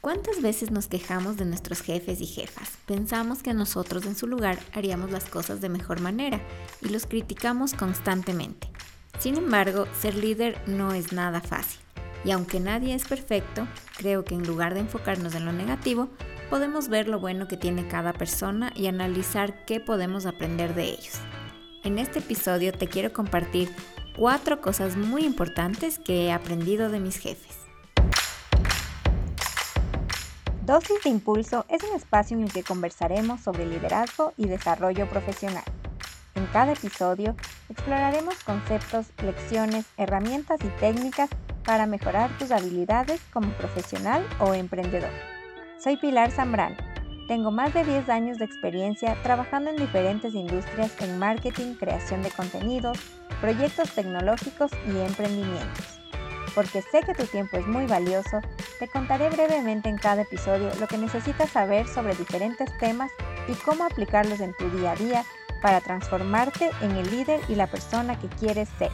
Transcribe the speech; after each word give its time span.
¿Cuántas 0.00 0.40
veces 0.40 0.70
nos 0.70 0.86
quejamos 0.86 1.36
de 1.36 1.44
nuestros 1.44 1.82
jefes 1.82 2.22
y 2.22 2.26
jefas? 2.26 2.78
Pensamos 2.86 3.42
que 3.42 3.52
nosotros 3.52 4.06
en 4.06 4.16
su 4.16 4.26
lugar 4.26 4.58
haríamos 4.72 5.10
las 5.10 5.26
cosas 5.26 5.60
de 5.60 5.68
mejor 5.68 6.00
manera 6.00 6.40
y 6.80 6.88
los 6.88 7.04
criticamos 7.04 7.74
constantemente. 7.74 8.70
Sin 9.18 9.36
embargo, 9.36 9.86
ser 10.00 10.14
líder 10.14 10.58
no 10.66 10.94
es 10.94 11.12
nada 11.12 11.42
fácil. 11.42 11.80
Y 12.24 12.30
aunque 12.30 12.60
nadie 12.60 12.94
es 12.94 13.06
perfecto, 13.06 13.68
creo 13.98 14.24
que 14.24 14.34
en 14.34 14.46
lugar 14.46 14.72
de 14.72 14.80
enfocarnos 14.80 15.34
en 15.34 15.44
lo 15.44 15.52
negativo, 15.52 16.08
podemos 16.48 16.88
ver 16.88 17.06
lo 17.06 17.20
bueno 17.20 17.46
que 17.46 17.58
tiene 17.58 17.86
cada 17.86 18.14
persona 18.14 18.72
y 18.74 18.86
analizar 18.86 19.66
qué 19.66 19.80
podemos 19.80 20.24
aprender 20.24 20.74
de 20.74 20.84
ellos. 20.84 21.18
En 21.84 21.98
este 21.98 22.20
episodio 22.20 22.72
te 22.72 22.88
quiero 22.88 23.12
compartir 23.12 23.70
cuatro 24.16 24.62
cosas 24.62 24.96
muy 24.96 25.24
importantes 25.24 25.98
que 25.98 26.24
he 26.24 26.32
aprendido 26.32 26.88
de 26.88 27.00
mis 27.00 27.18
jefes. 27.18 27.59
Dosis 30.70 31.02
de 31.02 31.10
Impulso 31.10 31.66
es 31.68 31.82
un 31.82 31.96
espacio 31.96 32.36
en 32.36 32.44
el 32.44 32.52
que 32.52 32.62
conversaremos 32.62 33.40
sobre 33.40 33.66
liderazgo 33.66 34.32
y 34.36 34.46
desarrollo 34.46 35.08
profesional. 35.08 35.64
En 36.36 36.46
cada 36.46 36.74
episodio 36.74 37.34
exploraremos 37.68 38.36
conceptos, 38.44 39.06
lecciones, 39.20 39.86
herramientas 39.96 40.60
y 40.62 40.68
técnicas 40.78 41.28
para 41.64 41.86
mejorar 41.86 42.30
tus 42.38 42.52
habilidades 42.52 43.20
como 43.32 43.50
profesional 43.54 44.24
o 44.38 44.54
emprendedor. 44.54 45.10
Soy 45.82 45.96
Pilar 45.96 46.30
Zambrano. 46.30 46.76
Tengo 47.26 47.50
más 47.50 47.74
de 47.74 47.84
10 47.84 48.08
años 48.08 48.38
de 48.38 48.44
experiencia 48.44 49.20
trabajando 49.24 49.70
en 49.70 49.76
diferentes 49.76 50.34
industrias 50.34 50.92
en 51.00 51.18
marketing, 51.18 51.74
creación 51.80 52.22
de 52.22 52.30
contenidos, 52.30 52.96
proyectos 53.40 53.90
tecnológicos 53.92 54.70
y 54.86 55.00
emprendimientos 55.00 56.00
porque 56.54 56.82
sé 56.82 57.00
que 57.04 57.14
tu 57.14 57.24
tiempo 57.24 57.56
es 57.56 57.66
muy 57.66 57.86
valioso, 57.86 58.40
te 58.80 58.88
contaré 58.88 59.28
brevemente 59.28 59.90
en 59.90 59.98
cada 59.98 60.22
episodio 60.22 60.74
lo 60.80 60.88
que 60.88 60.96
necesitas 60.96 61.50
saber 61.50 61.86
sobre 61.86 62.16
diferentes 62.16 62.66
temas 62.78 63.10
y 63.46 63.52
cómo 63.52 63.84
aplicarlos 63.84 64.40
en 64.40 64.54
tu 64.54 64.70
día 64.70 64.92
a 64.92 64.96
día 64.96 65.24
para 65.60 65.82
transformarte 65.82 66.70
en 66.80 66.92
el 66.92 67.10
líder 67.10 67.40
y 67.50 67.56
la 67.56 67.66
persona 67.66 68.18
que 68.18 68.28
quieres 68.28 68.70
ser. 68.78 68.90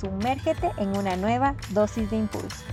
Sumérgete 0.00 0.72
en 0.78 0.96
una 0.96 1.14
nueva 1.16 1.54
dosis 1.74 2.10
de 2.10 2.16
impulso. 2.16 2.64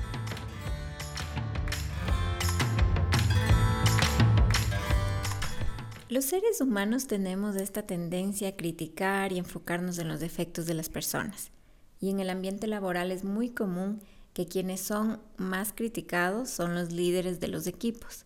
Los 6.08 6.24
seres 6.24 6.62
humanos 6.62 7.08
tenemos 7.08 7.58
esta 7.58 7.84
tendencia 7.84 8.48
a 8.48 8.56
criticar 8.56 9.34
y 9.34 9.40
enfocarnos 9.40 10.00
en 10.00 10.08
los 10.08 10.22
defectos 10.22 10.66
de 10.66 10.74
las 10.74 10.88
personas 10.88 11.52
y 12.00 12.10
en 12.10 12.22
el 12.22 12.30
ambiente 12.30 12.66
laboral 12.68 13.12
es 13.12 13.26
muy 13.26 13.50
común 13.50 14.02
que 14.40 14.48
quienes 14.48 14.80
son 14.80 15.20
más 15.36 15.74
criticados 15.74 16.50
son 16.50 16.74
los 16.74 16.94
líderes 16.94 17.42
de 17.42 17.50
los 17.50 17.68
equipos. 17.68 18.24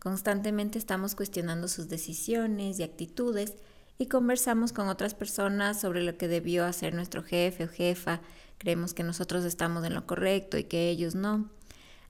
Constantemente 0.00 0.80
estamos 0.80 1.14
cuestionando 1.14 1.68
sus 1.68 1.88
decisiones 1.88 2.80
y 2.80 2.82
actitudes 2.82 3.54
y 3.96 4.06
conversamos 4.06 4.72
con 4.72 4.88
otras 4.88 5.14
personas 5.14 5.80
sobre 5.80 6.02
lo 6.02 6.16
que 6.16 6.26
debió 6.26 6.64
hacer 6.64 6.92
nuestro 6.92 7.22
jefe 7.22 7.62
o 7.62 7.68
jefa. 7.68 8.20
Creemos 8.58 8.94
que 8.94 9.04
nosotros 9.04 9.44
estamos 9.44 9.84
en 9.84 9.94
lo 9.94 10.08
correcto 10.08 10.58
y 10.58 10.64
que 10.64 10.90
ellos 10.90 11.14
no. 11.14 11.48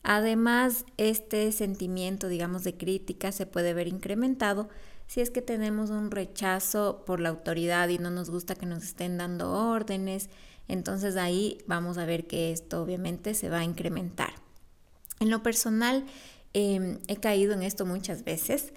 Además, 0.03 0.87
este 0.97 1.53
sentimiento, 1.53 2.29
digamos, 2.29 2.65
de 2.65 2.79
crítica 2.79 3.31
se 3.31 3.45
puede 3.45 3.75
ver 3.75 3.89
incrementado 3.89 4.71
si 5.07 5.21
es 5.21 5.31
que 5.31 5.43
tenemos 5.43 5.91
un 5.91 6.11
rechazo 6.11 7.05
por 7.07 7.21
la 7.21 7.29
autoridad 7.29 7.89
y 7.89 7.99
no 7.99 8.11
nos 8.11 8.31
gusta 8.31 8.55
que 8.55 8.67
nos 8.67 8.85
estén 8.85 9.19
dando 9.19 9.53
órdenes, 9.53 10.31
entonces 10.69 11.17
ahí 11.17 11.59
vamos 11.67 11.99
a 11.99 12.07
ver 12.07 12.27
que 12.27 12.53
esto 12.53 12.83
obviamente 12.83 13.35
se 13.35 13.49
va 13.49 13.59
a 13.59 13.65
incrementar. 13.65 14.35
En 15.21 15.31
lo 15.31 15.43
personal, 15.43 16.05
em, 16.53 16.99
he 17.07 17.17
caído 17.17 17.53
en 17.53 17.63
esto 17.63 17.87
muchas 17.87 18.25
veces, 18.25 18.73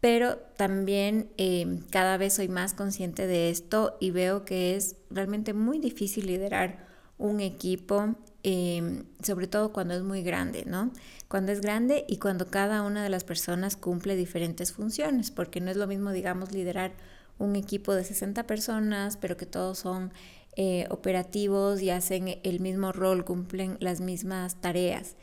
pero 0.00 0.38
también 0.56 1.30
em, 1.36 1.80
cada 1.90 2.16
vez 2.16 2.34
soy 2.34 2.48
más 2.48 2.74
consciente 2.74 3.26
de 3.26 3.50
esto 3.50 3.96
y 4.00 4.10
veo 4.10 4.44
que 4.44 4.76
es 4.76 4.96
realmente 5.10 5.52
muy 5.52 5.78
difícil 5.78 6.26
liderar 6.26 6.86
un 7.18 7.40
equipo, 7.40 8.16
em, 8.42 9.04
sobre 9.22 9.46
todo 9.46 9.72
cuando 9.72 9.94
es 9.94 10.02
muy 10.02 10.22
grande, 10.22 10.64
¿no? 10.66 10.90
Cuando 11.28 11.52
es 11.52 11.60
grande 11.60 12.04
y 12.08 12.18
cuando 12.18 12.46
cada 12.48 12.82
una 12.82 13.02
de 13.02 13.10
las 13.10 13.24
personas 13.24 13.76
cumple 13.76 14.16
diferentes 14.16 14.72
funciones, 14.72 15.30
porque 15.30 15.60
no 15.60 15.70
es 15.70 15.76
lo 15.76 15.86
mismo, 15.86 16.12
digamos, 16.12 16.52
liderar 16.52 16.92
un 17.38 17.56
equipo 17.56 17.94
de 17.94 18.04
60 18.04 18.46
personas, 18.46 19.16
pero 19.16 19.36
que 19.36 19.46
todos 19.46 19.78
son 19.78 20.12
eh, 20.56 20.86
operativos 20.90 21.80
y 21.80 21.90
hacen 21.90 22.38
el 22.42 22.60
mismo 22.60 22.92
rol, 22.92 23.24
cumplen 23.24 23.76
las 23.80 24.00
mismas 24.00 24.60
tareas, 24.60 25.16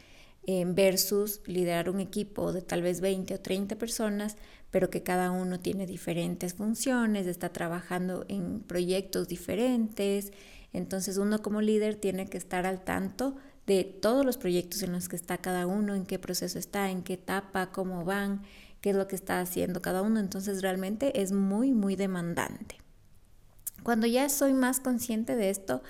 eh, 0.48 0.64
versus 0.66 1.42
liderar 1.46 1.90
un 1.90 2.00
equipo 2.00 2.54
de 2.54 2.62
tal 2.62 2.82
vez 2.82 3.02
20 3.02 3.34
o 3.36 3.40
30 3.40 3.76
personas, 3.76 4.38
pero 4.72 4.90
que 4.90 5.04
cada 5.04 5.32
uno 5.32 5.60
tiene 5.60 5.86
diferentes 5.86 6.54
funciones, 6.54 7.28
está 7.28 7.50
trabajando 7.50 8.26
en 8.30 8.62
proyectos 8.62 9.28
diferentes. 9.28 10.32
Entonces 10.74 11.18
uno 11.18 11.42
como 11.42 11.62
líder 11.62 11.96
tiene 11.96 12.28
que 12.28 12.38
estar 12.38 12.66
al 12.66 12.84
tanto 12.84 13.36
de 13.66 13.84
todos 13.84 14.26
los 14.26 14.38
proyectos 14.38 14.82
en 14.84 14.94
los 14.94 15.10
que 15.10 15.16
está 15.16 15.38
cada 15.38 15.68
uno, 15.68 15.94
en 15.94 16.06
qué 16.06 16.20
proceso 16.20 16.58
está, 16.58 16.90
en 16.90 17.04
qué 17.04 17.14
etapa, 17.14 17.72
cómo 17.72 18.06
van, 18.06 18.44
qué 18.82 18.92
es 18.92 18.96
lo 18.96 19.08
que 19.08 19.16
está 19.16 19.42
haciendo 19.42 19.82
cada 19.82 20.02
uno. 20.02 20.20
Entonces 20.20 20.62
realmente 20.62 21.22
es 21.22 21.32
muy, 21.32 21.74
muy 21.74 21.96
demandante. 21.96 22.78
Cuando 23.84 24.08
ya 24.08 24.30
soy 24.30 24.54
más 24.54 24.80
consciente 24.80 25.36
de 25.36 25.50
esto, 25.50 25.82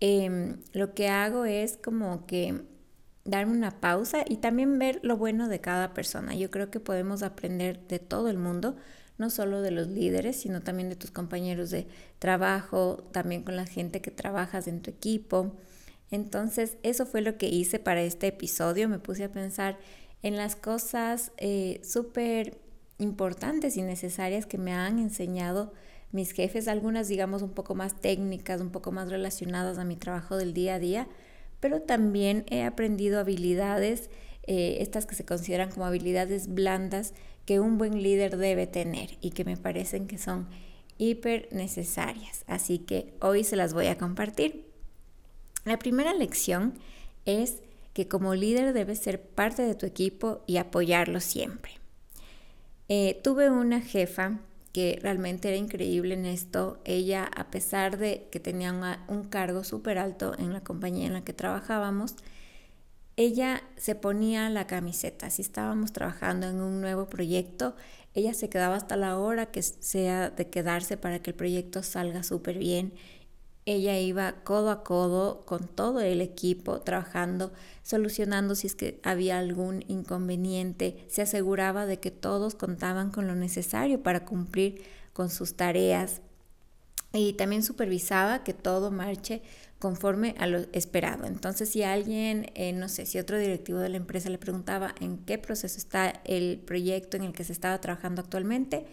em, 0.00 0.58
lo 0.72 0.94
que 0.94 1.08
hago 1.08 1.44
es 1.44 1.76
como 1.76 2.26
que 2.26 2.64
darme 3.24 3.52
una 3.52 3.80
pausa 3.80 4.24
y 4.26 4.38
también 4.38 4.78
ver 4.78 5.00
lo 5.02 5.16
bueno 5.16 5.48
de 5.48 5.60
cada 5.60 5.94
persona. 5.94 6.34
Yo 6.34 6.50
creo 6.50 6.70
que 6.70 6.80
podemos 6.80 7.22
aprender 7.22 7.86
de 7.86 7.98
todo 7.98 8.28
el 8.28 8.38
mundo, 8.38 8.76
no 9.20 9.28
solo 9.28 9.60
de 9.60 9.70
los 9.70 9.86
líderes, 9.86 10.36
sino 10.36 10.62
también 10.62 10.88
de 10.88 10.96
tus 10.96 11.10
compañeros 11.10 11.68
de 11.70 11.86
trabajo, 12.18 13.04
también 13.12 13.42
con 13.42 13.54
la 13.54 13.66
gente 13.66 14.00
que 14.00 14.10
trabajas 14.10 14.66
en 14.66 14.80
tu 14.80 14.90
equipo. 14.90 15.52
Entonces, 16.10 16.78
eso 16.82 17.04
fue 17.04 17.20
lo 17.20 17.36
que 17.36 17.48
hice 17.48 17.78
para 17.78 18.00
este 18.02 18.28
episodio. 18.28 18.88
Me 18.88 18.98
puse 18.98 19.24
a 19.24 19.30
pensar 19.30 19.78
en 20.22 20.36
las 20.36 20.56
cosas 20.56 21.32
eh, 21.36 21.80
súper 21.84 22.58
importantes 22.98 23.76
y 23.76 23.82
necesarias 23.82 24.46
que 24.46 24.56
me 24.56 24.72
han 24.72 24.98
enseñado 24.98 25.74
mis 26.12 26.32
jefes, 26.32 26.66
algunas 26.66 27.06
digamos 27.06 27.42
un 27.42 27.52
poco 27.52 27.74
más 27.74 28.00
técnicas, 28.00 28.60
un 28.62 28.70
poco 28.70 28.90
más 28.90 29.10
relacionadas 29.10 29.78
a 29.78 29.84
mi 29.84 29.96
trabajo 29.96 30.38
del 30.38 30.54
día 30.54 30.74
a 30.76 30.78
día, 30.78 31.08
pero 31.60 31.82
también 31.82 32.44
he 32.48 32.64
aprendido 32.64 33.20
habilidades, 33.20 34.10
eh, 34.44 34.78
estas 34.80 35.04
que 35.04 35.14
se 35.14 35.26
consideran 35.26 35.70
como 35.70 35.84
habilidades 35.84 36.48
blandas 36.52 37.12
que 37.50 37.58
un 37.58 37.78
buen 37.78 38.00
líder 38.00 38.36
debe 38.36 38.68
tener 38.68 39.18
y 39.20 39.30
que 39.30 39.44
me 39.44 39.56
parecen 39.56 40.06
que 40.06 40.18
son 40.18 40.46
hiper 40.98 41.48
necesarias. 41.50 42.44
Así 42.46 42.78
que 42.78 43.12
hoy 43.20 43.42
se 43.42 43.56
las 43.56 43.74
voy 43.74 43.88
a 43.88 43.98
compartir. 43.98 44.70
La 45.64 45.76
primera 45.76 46.14
lección 46.14 46.74
es 47.24 47.56
que 47.92 48.06
como 48.06 48.36
líder 48.36 48.72
debes 48.72 49.00
ser 49.00 49.20
parte 49.20 49.62
de 49.62 49.74
tu 49.74 49.84
equipo 49.84 50.44
y 50.46 50.58
apoyarlo 50.58 51.18
siempre. 51.18 51.72
Eh, 52.88 53.20
tuve 53.24 53.50
una 53.50 53.80
jefa 53.80 54.38
que 54.72 55.00
realmente 55.02 55.48
era 55.48 55.56
increíble 55.56 56.14
en 56.14 56.26
esto. 56.26 56.78
Ella, 56.84 57.28
a 57.34 57.50
pesar 57.50 57.98
de 57.98 58.28
que 58.30 58.38
tenía 58.38 58.72
un 59.08 59.24
cargo 59.24 59.64
súper 59.64 59.98
alto 59.98 60.38
en 60.38 60.52
la 60.52 60.60
compañía 60.60 61.08
en 61.08 61.14
la 61.14 61.24
que 61.24 61.32
trabajábamos, 61.32 62.14
ella 63.20 63.62
se 63.76 63.94
ponía 63.94 64.48
la 64.50 64.66
camiseta. 64.66 65.30
Si 65.30 65.42
estábamos 65.42 65.92
trabajando 65.92 66.48
en 66.48 66.60
un 66.60 66.80
nuevo 66.80 67.08
proyecto, 67.08 67.74
ella 68.14 68.34
se 68.34 68.48
quedaba 68.48 68.76
hasta 68.76 68.96
la 68.96 69.18
hora 69.18 69.46
que 69.46 69.62
sea 69.62 70.30
de 70.30 70.48
quedarse 70.48 70.96
para 70.96 71.20
que 71.20 71.30
el 71.30 71.36
proyecto 71.36 71.82
salga 71.82 72.22
súper 72.22 72.58
bien 72.58 72.92
ella 73.66 73.98
iba 73.98 74.32
codo 74.42 74.70
a 74.70 74.82
codo 74.82 75.44
con 75.44 75.68
todo 75.68 76.00
el 76.00 76.20
equipo 76.20 76.80
trabajando, 76.80 77.52
solucionando 77.82 78.54
si 78.54 78.66
es 78.66 78.74
que 78.74 79.00
había 79.02 79.38
algún 79.38 79.84
inconveniente, 79.86 81.04
se 81.08 81.22
aseguraba 81.22 81.86
de 81.86 82.00
que 82.00 82.10
todos 82.10 82.54
contaban 82.54 83.10
con 83.10 83.26
lo 83.26 83.34
necesario 83.34 84.02
para 84.02 84.24
cumplir 84.24 84.82
con 85.12 85.30
sus 85.30 85.54
tareas 85.54 86.20
y 87.12 87.34
también 87.34 87.62
supervisaba 87.62 88.44
que 88.44 88.54
todo 88.54 88.90
marche 88.90 89.42
conforme 89.80 90.34
a 90.38 90.46
lo 90.46 90.58
esperado. 90.72 91.26
Entonces, 91.26 91.70
si 91.70 91.82
alguien, 91.82 92.52
eh, 92.54 92.72
no 92.72 92.88
sé, 92.88 93.06
si 93.06 93.18
otro 93.18 93.38
directivo 93.38 93.78
de 93.78 93.88
la 93.88 93.96
empresa 93.96 94.28
le 94.28 94.38
preguntaba 94.38 94.94
en 95.00 95.18
qué 95.18 95.38
proceso 95.38 95.78
está 95.78 96.20
el 96.24 96.58
proyecto 96.58 97.16
en 97.16 97.24
el 97.24 97.32
que 97.32 97.44
se 97.44 97.52
estaba 97.52 97.80
trabajando 97.80 98.20
actualmente, 98.20 98.84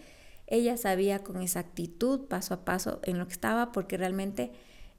ella 0.46 0.78
sabía 0.78 1.18
con 1.18 1.42
exactitud, 1.42 2.26
paso 2.26 2.54
a 2.54 2.64
paso, 2.64 3.00
en 3.04 3.18
lo 3.18 3.26
que 3.26 3.34
estaba, 3.34 3.70
porque 3.70 3.98
realmente 3.98 4.50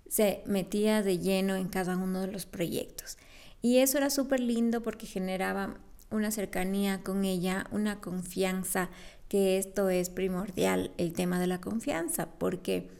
se 0.07 0.43
metía 0.45 1.01
de 1.01 1.17
lleno 1.17 1.55
en 1.55 1.67
cada 1.67 1.97
uno 1.97 2.21
de 2.21 2.31
los 2.31 2.45
proyectos. 2.45 3.17
Y 3.63 3.79
eso 3.79 3.97
era 3.97 4.11
súper 4.11 4.41
lindo 4.41 4.83
porque 4.83 5.07
generaba 5.07 5.79
una 6.11 6.29
cercanía 6.29 7.01
con 7.01 7.25
ella, 7.25 7.65
una 7.71 7.99
confianza, 7.99 8.91
que 9.27 9.57
esto 9.57 9.89
es 9.89 10.11
primordial, 10.11 10.91
el 10.97 11.13
tema 11.13 11.39
de 11.39 11.47
la 11.47 11.61
confianza, 11.61 12.29
porque 12.37 12.98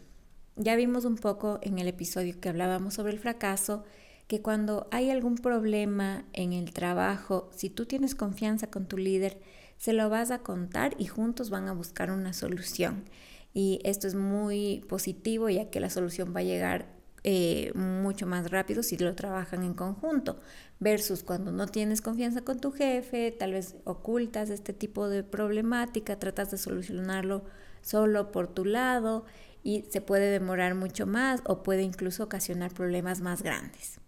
ya 0.59 0.75
vimos 0.75 1.05
un 1.05 1.15
poco 1.15 1.57
en 1.61 1.79
el 1.79 1.87
episodio 1.87 2.39
que 2.39 2.49
hablábamos 2.49 2.95
sobre 2.95 3.13
el 3.13 3.19
fracaso, 3.19 3.85
que 4.27 4.41
cuando 4.41 4.87
hay 4.91 5.09
algún 5.09 5.35
problema 5.35 6.25
en 6.33 6.51
el 6.51 6.73
trabajo, 6.73 7.49
si 7.55 7.69
tú 7.69 7.85
tienes 7.85 8.13
confianza 8.13 8.69
con 8.69 8.85
tu 8.85 8.97
líder, 8.97 9.39
se 9.77 9.93
lo 9.93 10.09
vas 10.09 10.31
a 10.31 10.39
contar 10.39 10.95
y 10.99 11.05
juntos 11.05 11.49
van 11.49 11.69
a 11.69 11.73
buscar 11.73 12.11
una 12.11 12.33
solución. 12.33 13.05
Y 13.53 13.79
esto 13.85 14.05
es 14.05 14.15
muy 14.15 14.85
positivo 14.89 15.49
ya 15.49 15.69
que 15.69 15.79
la 15.79 15.89
solución 15.89 16.35
va 16.35 16.41
a 16.41 16.43
llegar 16.43 16.87
eh, 17.23 17.71
mucho 17.73 18.27
más 18.27 18.51
rápido 18.51 18.83
si 18.83 18.97
lo 18.97 19.15
trabajan 19.15 19.63
en 19.63 19.73
conjunto, 19.73 20.41
versus 20.81 21.23
cuando 21.23 21.53
no 21.53 21.67
tienes 21.67 22.01
confianza 22.01 22.41
con 22.41 22.59
tu 22.59 22.73
jefe, 22.73 23.31
tal 23.31 23.53
vez 23.53 23.77
ocultas 23.85 24.49
este 24.49 24.73
tipo 24.73 25.07
de 25.07 25.23
problemática, 25.23 26.19
tratas 26.19 26.51
de 26.51 26.57
solucionarlo 26.57 27.45
solo 27.81 28.33
por 28.33 28.47
tu 28.47 28.65
lado 28.65 29.23
y 29.63 29.83
se 29.89 30.01
puede 30.01 30.31
demorar 30.31 30.75
mucho 30.75 31.05
más 31.05 31.41
o 31.45 31.63
puede 31.63 31.83
incluso 31.83 32.23
ocasionar 32.23 32.73
problemas 32.73 33.21
más 33.21 33.41
grandes. 33.41 33.99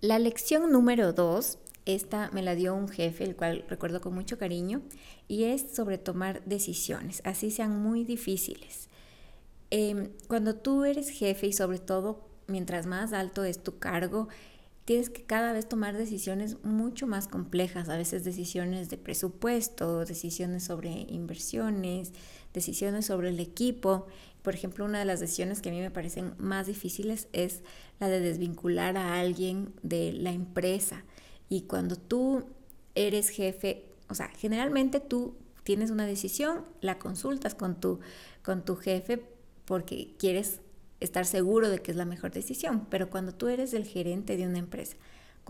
La 0.00 0.18
lección 0.18 0.72
número 0.72 1.12
dos, 1.12 1.58
esta 1.84 2.30
me 2.32 2.42
la 2.42 2.54
dio 2.54 2.74
un 2.74 2.88
jefe, 2.88 3.24
el 3.24 3.36
cual 3.36 3.64
recuerdo 3.68 4.00
con 4.00 4.14
mucho 4.14 4.38
cariño, 4.38 4.82
y 5.28 5.44
es 5.44 5.74
sobre 5.74 5.98
tomar 5.98 6.42
decisiones, 6.44 7.20
así 7.24 7.50
sean 7.50 7.82
muy 7.82 8.04
difíciles. 8.04 8.88
Em, 9.70 10.10
cuando 10.26 10.56
tú 10.56 10.84
eres 10.84 11.10
jefe 11.10 11.46
y 11.48 11.52
sobre 11.52 11.78
todo 11.78 12.26
mientras 12.48 12.86
más 12.86 13.12
alto 13.12 13.44
es 13.44 13.62
tu 13.62 13.78
cargo, 13.78 14.28
tienes 14.84 15.10
que 15.10 15.22
cada 15.22 15.52
vez 15.52 15.68
tomar 15.68 15.96
decisiones 15.96 16.56
mucho 16.64 17.06
más 17.06 17.28
complejas, 17.28 17.88
a 17.88 17.96
veces 17.96 18.24
decisiones 18.24 18.90
de 18.90 18.96
presupuesto, 18.96 20.04
decisiones 20.04 20.64
sobre 20.64 20.90
inversiones, 21.08 22.12
decisiones 22.52 23.06
sobre 23.06 23.28
el 23.28 23.38
equipo. 23.38 24.08
Por 24.42 24.54
ejemplo, 24.54 24.84
una 24.84 24.98
de 24.98 25.04
las 25.04 25.20
decisiones 25.20 25.60
que 25.60 25.68
a 25.68 25.72
mí 25.72 25.80
me 25.80 25.90
parecen 25.90 26.34
más 26.38 26.66
difíciles 26.66 27.28
es 27.32 27.62
la 27.98 28.08
de 28.08 28.20
desvincular 28.20 28.96
a 28.96 29.20
alguien 29.20 29.74
de 29.82 30.12
la 30.12 30.32
empresa. 30.32 31.04
Y 31.48 31.62
cuando 31.62 31.96
tú 31.96 32.44
eres 32.94 33.28
jefe, 33.28 33.84
o 34.08 34.14
sea, 34.14 34.30
generalmente 34.38 35.00
tú 35.00 35.34
tienes 35.62 35.90
una 35.90 36.06
decisión, 36.06 36.64
la 36.80 36.98
consultas 36.98 37.54
con 37.54 37.80
tu, 37.80 38.00
con 38.42 38.64
tu 38.64 38.76
jefe 38.76 39.22
porque 39.64 40.14
quieres 40.18 40.60
estar 41.00 41.26
seguro 41.26 41.68
de 41.68 41.80
que 41.80 41.90
es 41.90 41.96
la 41.96 42.04
mejor 42.04 42.30
decisión. 42.30 42.86
Pero 42.90 43.10
cuando 43.10 43.32
tú 43.32 43.48
eres 43.48 43.74
el 43.74 43.84
gerente 43.84 44.36
de 44.36 44.46
una 44.46 44.58
empresa, 44.58 44.96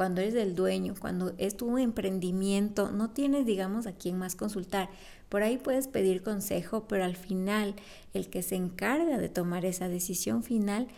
cuando 0.00 0.22
eres 0.22 0.34
el 0.34 0.54
dueño, 0.54 0.94
cuando 0.98 1.34
es 1.36 1.58
tu 1.58 1.76
emprendimiento, 1.76 2.90
no 2.90 3.10
tienes, 3.10 3.44
digamos, 3.44 3.86
a 3.86 3.92
quién 3.92 4.16
más 4.16 4.34
consultar. 4.34 4.88
Por 5.28 5.42
ahí 5.42 5.58
puedes 5.58 5.88
pedir 5.88 6.22
consejo, 6.22 6.88
pero 6.88 7.04
al 7.04 7.16
final 7.16 7.74
el 8.14 8.30
que 8.30 8.42
se 8.42 8.54
encarga 8.54 9.18
de 9.18 9.28
tomar 9.28 9.66
esa 9.66 9.90
decisión 9.90 10.42
final 10.42 10.88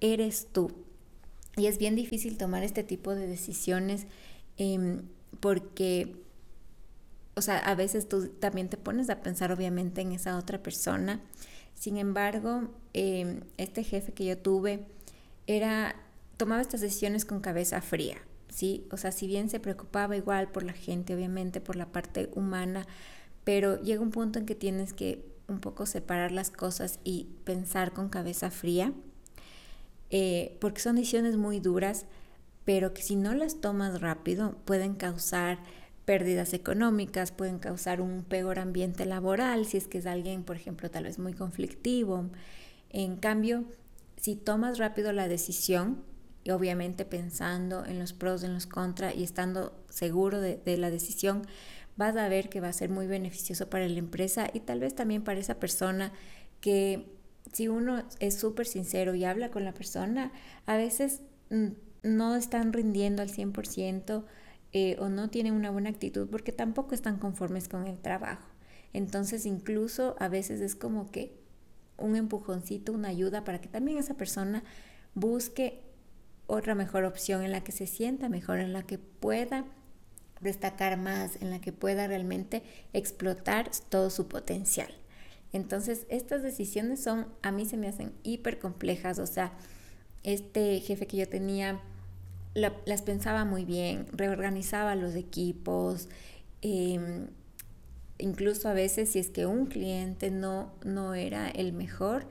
eres 0.00 0.46
tú. 0.52 0.70
Y 1.56 1.66
es 1.66 1.78
bien 1.78 1.96
difícil 1.96 2.38
tomar 2.38 2.62
este 2.62 2.84
tipo 2.84 3.16
de 3.16 3.26
decisiones 3.26 4.06
em, 4.58 5.02
porque, 5.40 6.22
o 7.34 7.42
sea, 7.42 7.58
a 7.58 7.74
veces 7.74 8.08
tú 8.08 8.28
también 8.28 8.68
te 8.68 8.76
pones 8.76 9.10
a 9.10 9.22
pensar 9.22 9.50
obviamente 9.50 10.02
en 10.02 10.12
esa 10.12 10.38
otra 10.38 10.62
persona 10.62 11.20
sin 11.74 11.96
embargo, 11.96 12.68
em, 12.92 13.40
este 13.56 13.82
jefe 13.82 14.12
que 14.12 14.24
yo 14.24 14.38
tuve 14.38 14.86
era, 15.48 15.96
tomaba 16.36 16.62
estas 16.62 16.80
decisiones 16.80 17.24
con 17.24 17.40
cabeza 17.40 17.80
fría, 17.80 18.18
¿sí? 18.52 18.86
O 18.90 18.96
sea, 18.96 19.10
si 19.12 19.26
bien 19.26 19.48
se 19.48 19.60
preocupaba 19.60 20.16
igual 20.16 20.50
por 20.50 20.62
la 20.62 20.72
gente, 20.72 21.14
obviamente, 21.14 21.60
por 21.60 21.76
la 21.76 21.86
parte 21.86 22.30
humana, 22.34 22.86
pero 23.44 23.80
llega 23.80 24.02
un 24.02 24.10
punto 24.10 24.38
en 24.38 24.46
que 24.46 24.54
tienes 24.54 24.92
que 24.92 25.24
un 25.48 25.60
poco 25.60 25.86
separar 25.86 26.30
las 26.32 26.50
cosas 26.50 27.00
y 27.04 27.28
pensar 27.44 27.92
con 27.92 28.08
cabeza 28.08 28.50
fría, 28.50 28.92
eh, 30.10 30.56
porque 30.60 30.80
son 30.80 30.96
decisiones 30.96 31.36
muy 31.36 31.58
duras, 31.58 32.06
pero 32.64 32.94
que 32.94 33.02
si 33.02 33.16
no 33.16 33.34
las 33.34 33.60
tomas 33.60 34.00
rápido 34.00 34.56
pueden 34.64 34.94
causar 34.94 35.58
pérdidas 36.04 36.52
económicas, 36.52 37.32
pueden 37.32 37.58
causar 37.58 38.00
un 38.00 38.22
peor 38.22 38.58
ambiente 38.58 39.06
laboral 39.06 39.66
si 39.66 39.78
es 39.78 39.88
que 39.88 39.98
es 39.98 40.06
alguien, 40.06 40.44
por 40.44 40.56
ejemplo, 40.56 40.90
tal 40.90 41.04
vez 41.04 41.18
muy 41.18 41.32
conflictivo. 41.32 42.26
En 42.90 43.16
cambio, 43.16 43.64
si 44.16 44.36
tomas 44.36 44.78
rápido 44.78 45.12
la 45.12 45.28
decisión, 45.28 46.02
y 46.44 46.50
obviamente 46.50 47.04
pensando 47.04 47.84
en 47.84 47.98
los 47.98 48.12
pros, 48.12 48.42
en 48.42 48.54
los 48.54 48.66
contras 48.66 49.14
y 49.16 49.22
estando 49.22 49.84
seguro 49.88 50.40
de, 50.40 50.56
de 50.56 50.76
la 50.76 50.90
decisión, 50.90 51.46
vas 51.96 52.16
a 52.16 52.28
ver 52.28 52.48
que 52.48 52.60
va 52.60 52.68
a 52.68 52.72
ser 52.72 52.90
muy 52.90 53.06
beneficioso 53.06 53.68
para 53.68 53.88
la 53.88 53.98
empresa 53.98 54.48
y 54.52 54.60
tal 54.60 54.80
vez 54.80 54.94
también 54.94 55.22
para 55.22 55.40
esa 55.40 55.60
persona 55.60 56.12
que 56.60 57.06
si 57.52 57.68
uno 57.68 58.04
es 58.18 58.38
súper 58.38 58.66
sincero 58.66 59.14
y 59.14 59.24
habla 59.24 59.50
con 59.50 59.64
la 59.64 59.74
persona, 59.74 60.32
a 60.66 60.76
veces 60.76 61.20
mm, 61.50 61.68
no 62.02 62.34
están 62.34 62.72
rindiendo 62.72 63.22
al 63.22 63.28
100%, 63.28 64.24
eh, 64.74 64.96
o 64.98 65.10
no 65.10 65.28
tienen 65.28 65.52
una 65.52 65.70
buena 65.70 65.90
actitud 65.90 66.28
porque 66.30 66.50
tampoco 66.50 66.94
están 66.94 67.18
conformes 67.18 67.68
con 67.68 67.86
el 67.86 67.98
trabajo. 67.98 68.48
Entonces 68.94 69.44
incluso 69.44 70.16
a 70.18 70.28
veces 70.28 70.62
es 70.62 70.74
como 70.74 71.10
que 71.10 71.38
un 71.98 72.16
empujoncito, 72.16 72.92
una 72.92 73.08
ayuda 73.08 73.44
para 73.44 73.60
que 73.60 73.68
también 73.68 73.98
esa 73.98 74.14
persona 74.14 74.64
busque 75.14 75.82
otra 76.52 76.74
mejor 76.74 77.04
opción 77.04 77.42
en 77.42 77.50
la 77.50 77.64
que 77.64 77.72
se 77.72 77.86
sienta 77.86 78.28
mejor, 78.28 78.58
en 78.58 78.72
la 78.72 78.82
que 78.82 78.98
pueda 78.98 79.64
destacar 80.40 80.98
más, 80.98 81.40
en 81.40 81.50
la 81.50 81.60
que 81.60 81.72
pueda 81.72 82.06
realmente 82.06 82.62
explotar 82.92 83.70
todo 83.88 84.10
su 84.10 84.28
potencial. 84.28 84.92
Entonces, 85.52 86.06
estas 86.08 86.42
decisiones 86.42 87.02
son, 87.02 87.26
a 87.42 87.52
mí 87.52 87.64
se 87.64 87.76
me 87.76 87.88
hacen 87.88 88.12
hiper 88.22 88.58
complejas, 88.58 89.18
o 89.18 89.26
sea, 89.26 89.52
este 90.24 90.80
jefe 90.80 91.06
que 91.06 91.16
yo 91.16 91.28
tenía 91.28 91.80
las 92.54 93.00
pensaba 93.00 93.46
muy 93.46 93.64
bien, 93.64 94.06
reorganizaba 94.12 94.94
los 94.94 95.14
equipos, 95.14 96.10
em, 96.60 97.28
incluso 98.18 98.68
a 98.68 98.74
veces 98.74 99.08
si 99.08 99.18
es 99.18 99.30
que 99.30 99.46
un 99.46 99.66
cliente 99.66 100.30
no, 100.30 100.74
no 100.84 101.14
era 101.14 101.48
el 101.48 101.72
mejor, 101.72 102.26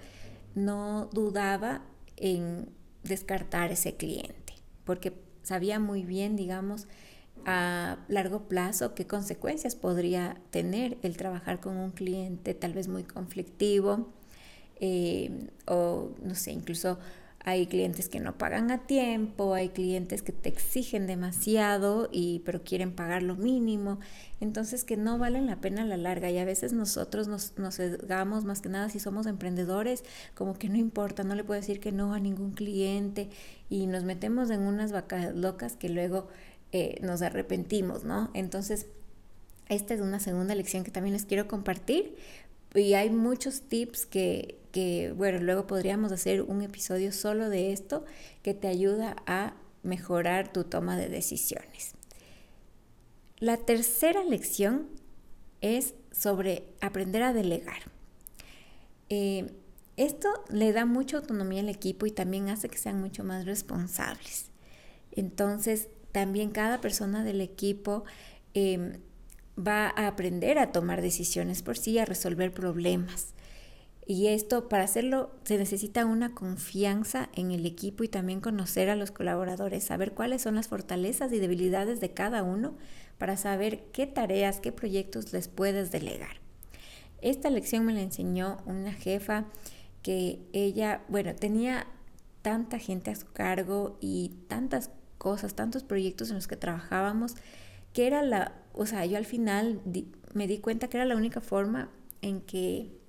no 0.53 1.09
dudaba 1.12 1.81
en 2.17 2.69
descartar 3.03 3.71
ese 3.71 3.95
cliente, 3.95 4.53
porque 4.86 5.13
sabía 5.44 5.80
muy 5.80 6.03
bien, 6.03 6.36
digamos, 6.36 6.88
a 7.45 7.98
largo 8.07 8.48
plazo 8.48 8.94
qué 8.94 9.07
consecuencias 9.07 9.75
podría 9.75 10.38
tener 10.51 10.98
el 11.01 11.18
trabajar 11.18 11.59
con 11.59 11.77
un 11.77 11.92
cliente 11.92 12.53
tal 12.53 12.74
vez 12.74 12.88
muy 12.88 13.03
conflictivo 13.03 14.12
em, 14.80 15.48
o 15.65 16.12
no 16.21 16.36
sé, 16.36 16.51
incluso 16.51 17.00
hay 17.43 17.65
clientes 17.65 18.07
que 18.07 18.19
no 18.19 18.38
pagan 18.38 18.69
a 18.69 18.85
tiempo, 18.85 19.55
hay 19.55 19.69
clientes 19.69 20.21
que 20.21 20.31
te 20.31 20.49
exigen 20.49 21.07
demasiado 21.07 22.07
y 22.11 22.39
pero 22.45 22.63
quieren 22.63 22.93
pagar 22.93 23.23
lo 23.23 23.35
mínimo, 23.35 23.99
entonces 24.39 24.83
que 24.83 24.95
no 24.95 25.17
valen 25.17 25.47
la 25.47 25.59
pena 25.59 25.81
a 25.81 25.85
la 25.85 25.98
larga. 25.98 26.29
Y 26.29 26.38
a 26.38 26.45
veces 26.45 26.71
nosotros 26.74 27.27
nos, 27.27 27.57
nos 27.57 27.79
más 28.45 28.62
que 28.62 28.69
nada 28.69 28.89
si 28.89 29.00
somos 29.00 29.25
emprendedores, 29.25 30.03
como 30.36 30.53
que 30.53 30.69
no 30.69 30.77
importa, 30.77 31.24
no 31.24 31.33
le 31.33 31.43
puedo 31.43 31.60
decir 31.60 31.79
que 31.79 31.91
no 31.91 32.13
a 32.13 32.19
ningún 32.19 32.51
cliente 32.51 33.29
y 33.69 33.88
nos 33.88 34.03
metemos 34.03 34.51
en 34.51 34.62
unas 34.62 34.91
vacas 34.91 35.33
locas 35.36 35.75
que 35.75 35.89
luego 35.89 36.27
eh, 36.71 37.00
nos 37.01 37.24
arrepentimos, 37.24 38.03
¿no? 38.03 38.29
Entonces, 38.36 38.86
esta 39.67 39.93
es 39.95 40.01
una 40.01 40.19
segunda 40.19 40.53
lección 40.53 40.83
que 40.83 40.91
también 40.91 41.13
les 41.13 41.25
quiero 41.25 41.48
compartir. 41.48 42.15
Y 42.75 42.93
hay 42.93 43.10
muchos 43.10 43.62
tips 43.62 44.05
que, 44.05 44.61
que, 44.71 45.13
bueno, 45.15 45.39
luego 45.39 45.67
podríamos 45.67 46.11
hacer 46.11 46.41
un 46.41 46.61
episodio 46.61 47.11
solo 47.11 47.49
de 47.49 47.71
esto 47.71 48.05
que 48.41 48.53
te 48.53 48.67
ayuda 48.67 49.15
a 49.25 49.53
mejorar 49.83 50.51
tu 50.51 50.63
toma 50.63 50.97
de 50.97 51.09
decisiones. 51.09 51.93
La 53.39 53.57
tercera 53.57 54.23
lección 54.23 54.87
es 55.61 55.95
sobre 56.11 56.65
aprender 56.81 57.23
a 57.23 57.33
delegar. 57.33 57.79
Eh, 59.09 59.51
esto 59.97 60.29
le 60.49 60.71
da 60.73 60.85
mucha 60.85 61.17
autonomía 61.17 61.61
al 61.61 61.69
equipo 61.69 62.05
y 62.05 62.11
también 62.11 62.49
hace 62.49 62.69
que 62.69 62.77
sean 62.77 62.99
mucho 62.99 63.23
más 63.23 63.45
responsables. 63.45 64.51
Entonces, 65.11 65.89
también 66.11 66.51
cada 66.51 66.81
persona 66.81 67.23
del 67.23 67.41
equipo 67.41 68.03
em, 68.53 68.99
va 69.57 69.87
a 69.95 70.07
aprender 70.07 70.59
a 70.59 70.71
tomar 70.71 71.01
decisiones 71.01 71.61
por 71.61 71.77
sí, 71.77 71.99
a 71.99 72.05
resolver 72.05 72.53
problemas. 72.53 73.33
Y 74.12 74.27
esto, 74.27 74.68
para 74.68 74.84
hacerlo, 74.84 75.32
se 75.46 75.58
necesita 75.58 76.06
una 76.06 76.36
confianza 76.36 77.30
en 77.34 77.51
el 77.51 77.65
equipo 77.65 78.03
y 78.03 78.10
también 78.10 78.41
conocer 78.41 78.89
a 78.89 78.98
los 78.98 79.10
colaboradores, 79.10 79.86
saber 79.86 80.12
cuáles 80.12 80.41
son 80.41 80.56
las 80.56 80.68
fortalezas 80.68 81.32
y 81.32 81.39
debilidades 81.39 82.01
de 82.01 82.12
cada 82.12 82.44
uno 82.44 82.75
para 83.18 83.38
saber 83.38 83.86
qué 83.94 84.08
tareas, 84.08 84.60
qué 84.60 84.74
proyectos 84.74 85.32
les 85.32 85.48
puedes 85.48 85.94
delegar. 85.94 86.41
Esta 87.22 87.50
lección 87.50 87.86
me 87.86 87.94
la 87.94 88.01
enseñó 88.01 88.58
una 88.65 88.91
jefa 88.91 89.46
que 90.03 90.41
ella, 90.51 91.06
bueno, 91.08 91.34
tenía 91.34 91.88
tanta 92.41 92.80
gente 92.80 93.12
a 93.12 93.15
su 93.15 93.32
cargo 93.32 93.98
y 94.01 94.34
tantas 94.50 94.91
cosas, 95.20 95.56
tantos 95.56 95.84
proyectos 95.84 96.32
en 96.32 96.36
los 96.36 96.50
que 96.50 96.58
trabajábamos, 96.58 97.36
que 97.94 98.08
era 98.08 98.24
la, 98.24 98.56
o 98.74 98.86
sea, 98.86 99.06
yo 99.06 99.15
al 99.15 99.25
final 99.25 99.80
me 100.34 100.48
di 100.48 100.58
cuenta 100.58 100.89
que 100.89 100.98
era 100.98 101.06
la 101.06 101.15
única 101.15 101.39
forma 101.39 101.89
en 102.22 102.41
que 102.41 103.00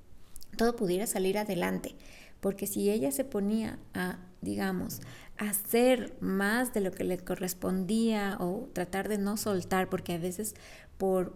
todo 0.57 0.77
pudiera 0.77 1.07
salir 1.07 1.39
adelante, 1.39 1.97
porque 2.41 2.67
si 2.67 2.91
ella 2.91 3.13
se 3.13 3.25
ponía 3.25 3.79
a 3.95 4.19
digamos, 4.43 5.01
hacer 5.39 6.17
más 6.21 6.75
de 6.75 6.81
lo 6.81 6.91
que 6.91 7.05
le 7.05 7.17
correspondía 7.19 8.37
o 8.41 8.69
tratar 8.75 9.09
de 9.09 9.17
no 9.17 9.37
soltar, 9.37 9.89
porque 9.89 10.15
a 10.15 10.19
veces 10.19 10.55
por 10.99 11.35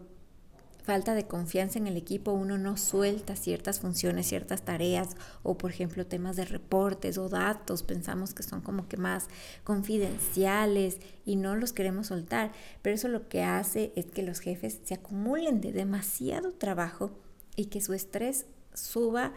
falta 0.83 1.15
de 1.15 1.27
confianza 1.27 1.79
en 1.81 1.89
el 1.89 1.97
equipo 1.97 2.33
uno 2.33 2.59
no 2.59 2.77
suelta 2.77 3.35
ciertas 3.35 3.81
funciones, 3.81 4.29
ciertas 4.29 4.63
tareas 4.63 5.17
o 5.43 5.59
por 5.59 5.73
ejemplo 5.73 6.07
temas 6.07 6.37
de 6.37 6.45
reportes 6.45 7.19
o 7.19 7.29
datos, 7.29 7.83
pensamos 7.83 8.35
que 8.35 8.45
son 8.45 8.61
como 8.61 8.87
que 8.87 8.97
más 8.97 9.27
confidenciales 9.65 10.99
y 11.25 11.37
no 11.37 11.57
los 11.57 11.73
queremos 11.73 12.09
soltar, 12.09 12.53
pero 12.83 12.95
eso 12.95 13.09
lo 13.09 13.29
que 13.29 13.43
hace 13.43 13.93
es 13.97 14.07
que 14.07 14.23
los 14.23 14.39
jefes 14.41 14.81
se 14.85 14.95
acumulen 14.95 15.61
de 15.61 15.73
demasiado 15.73 16.53
trabajo 16.53 17.11
y 17.57 17.67
que 17.67 17.81
su 17.81 17.93
estrés 17.93 18.47
suba 18.77 19.33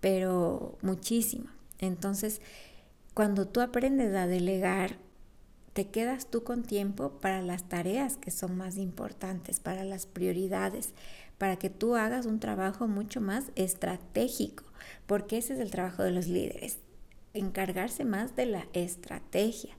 pero 0.00 0.76
muchísimo. 0.82 1.48
Entonces, 1.78 2.40
cuando 3.14 3.46
tú 3.48 3.60
aprendes 3.60 4.14
a 4.14 4.26
delegar, 4.26 4.96
te 5.72 5.88
quedas 5.88 6.30
tú 6.30 6.44
con 6.44 6.62
tiempo 6.62 7.10
para 7.20 7.42
las 7.42 7.68
tareas 7.68 8.16
que 8.16 8.30
son 8.30 8.56
más 8.56 8.76
importantes, 8.76 9.60
para 9.60 9.82
las 9.82 10.06
prioridades, 10.06 10.94
para 11.38 11.56
que 11.56 11.70
tú 11.70 11.96
hagas 11.96 12.26
un 12.26 12.38
trabajo 12.38 12.86
mucho 12.86 13.20
más 13.20 13.46
estratégico, 13.56 14.64
porque 15.06 15.38
ese 15.38 15.54
es 15.54 15.60
el 15.60 15.70
trabajo 15.70 16.02
de 16.02 16.12
los 16.12 16.26
líderes, 16.28 16.78
encargarse 17.32 18.04
más 18.04 18.36
de 18.36 18.46
la 18.46 18.66
estrategia. 18.72 19.76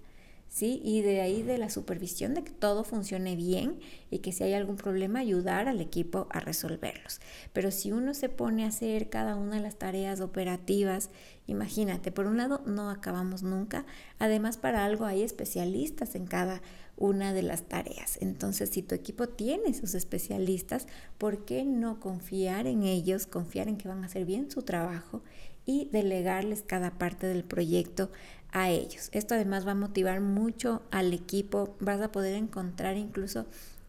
¿Sí? 0.47 0.81
Y 0.83 1.01
de 1.01 1.21
ahí 1.21 1.43
de 1.43 1.57
la 1.57 1.69
supervisión 1.69 2.33
de 2.33 2.43
que 2.43 2.51
todo 2.51 2.83
funcione 2.83 3.35
bien 3.35 3.79
y 4.09 4.19
que 4.19 4.31
si 4.31 4.43
hay 4.43 4.53
algún 4.53 4.77
problema 4.77 5.19
ayudar 5.19 5.67
al 5.67 5.81
equipo 5.81 6.27
a 6.31 6.39
resolverlos. 6.39 7.19
Pero 7.53 7.71
si 7.71 7.91
uno 7.91 8.13
se 8.13 8.29
pone 8.29 8.63
a 8.63 8.67
hacer 8.67 9.09
cada 9.09 9.35
una 9.35 9.55
de 9.55 9.61
las 9.61 9.77
tareas 9.77 10.21
operativas, 10.21 11.09
imagínate, 11.47 12.11
por 12.11 12.25
un 12.25 12.37
lado 12.37 12.61
no 12.65 12.89
acabamos 12.89 13.43
nunca, 13.43 13.85
además 14.19 14.57
para 14.57 14.85
algo 14.85 15.05
hay 15.05 15.23
especialistas 15.23 16.15
en 16.15 16.25
cada 16.25 16.61
una 16.97 17.33
de 17.33 17.41
las 17.41 17.63
tareas. 17.63 18.17
Entonces, 18.21 18.69
si 18.69 18.81
tu 18.81 18.95
equipo 18.95 19.27
tiene 19.27 19.73
sus 19.73 19.95
especialistas, 19.95 20.87
¿por 21.17 21.45
qué 21.45 21.65
no 21.65 21.99
confiar 21.99 22.67
en 22.67 22.83
ellos, 22.83 23.27
confiar 23.27 23.67
en 23.67 23.77
que 23.77 23.87
van 23.87 24.03
a 24.03 24.07
hacer 24.07 24.25
bien 24.25 24.49
su 24.49 24.61
trabajo 24.61 25.21
y 25.65 25.89
delegarles 25.91 26.63
cada 26.65 26.97
parte 26.97 27.27
del 27.27 27.43
proyecto 27.43 28.11
a 28.55 28.69
ellos. 28.69 29.09
Esto 29.11 29.35
además 29.35 29.67
va 29.67 29.71
a 29.71 29.75
motivar 29.75 30.21
mucho 30.21 30.81
al 30.89 31.13
equipo, 31.13 31.75
vas 31.81 31.99
a 31.99 32.13
poder 32.13 32.35
encontrar 32.35 32.95
incluso 32.95 33.45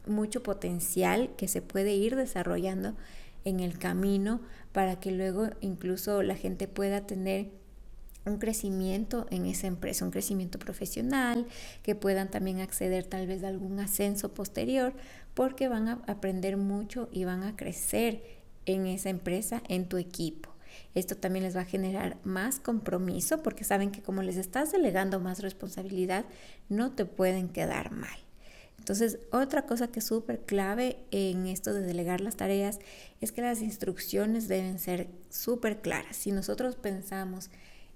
mucho 0.06 0.42
potencial 0.42 1.30
que 1.36 1.46
se 1.46 1.62
puede 1.62 1.94
ir 1.94 2.16
desarrollando 2.16 2.96
en 3.44 3.60
el 3.60 3.78
camino 3.78 4.40
para 4.72 4.98
que 4.98 5.12
luego 5.12 5.50
incluso 5.60 6.24
la 6.24 6.34
gente 6.34 6.66
pueda 6.66 7.06
tener 7.06 7.48
un 8.24 8.38
crecimiento 8.38 9.28
en 9.30 9.46
esa 9.46 9.68
empresa, 9.68 10.04
un 10.04 10.10
crecimiento 10.10 10.58
profesional, 10.58 11.46
que 11.84 11.94
puedan 11.94 12.28
también 12.28 12.60
acceder 12.60 13.04
tal 13.04 13.28
vez 13.28 13.44
a 13.44 13.48
algún 13.48 13.78
ascenso 13.78 14.34
posterior, 14.34 14.94
porque 15.34 15.68
van 15.68 15.86
a 15.86 16.02
aprender 16.08 16.56
mucho 16.56 17.08
y 17.12 17.22
van 17.22 17.44
a 17.44 17.54
crecer 17.54 18.20
en 18.64 18.86
esa 18.86 19.10
empresa, 19.10 19.62
en 19.68 19.88
tu 19.88 19.96
equipo. 19.96 20.55
Esto 20.96 21.14
también 21.14 21.44
les 21.44 21.54
va 21.54 21.60
a 21.60 21.66
generar 21.66 22.16
más 22.24 22.58
compromiso 22.58 23.42
porque 23.42 23.64
saben 23.64 23.90
que 23.90 24.02
como 24.02 24.22
les 24.22 24.38
estás 24.38 24.72
delegando 24.72 25.20
más 25.20 25.40
responsabilidad, 25.40 26.24
no 26.70 26.92
te 26.92 27.04
pueden 27.04 27.50
quedar 27.50 27.92
mal. 27.92 28.18
Entonces, 28.78 29.18
otra 29.30 29.66
cosa 29.66 29.88
que 29.88 29.98
es 29.98 30.06
súper 30.06 30.40
clave 30.40 30.96
en 31.10 31.48
esto 31.48 31.74
de 31.74 31.82
delegar 31.82 32.22
las 32.22 32.36
tareas 32.36 32.78
es 33.20 33.30
que 33.30 33.42
las 33.42 33.60
instrucciones 33.60 34.48
deben 34.48 34.78
ser 34.78 35.08
súper 35.28 35.82
claras. 35.82 36.16
Si 36.16 36.32
nosotros 36.32 36.76
pensamos 36.76 37.50